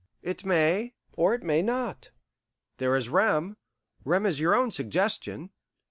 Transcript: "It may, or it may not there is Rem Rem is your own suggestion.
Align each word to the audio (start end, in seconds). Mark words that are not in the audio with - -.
"It 0.23 0.43
may, 0.43 0.95
or 1.13 1.35
it 1.35 1.43
may 1.43 1.61
not 1.61 2.09
there 2.77 2.95
is 2.95 3.07
Rem 3.07 3.57
Rem 4.03 4.25
is 4.25 4.39
your 4.39 4.55
own 4.55 4.71
suggestion. 4.71 5.51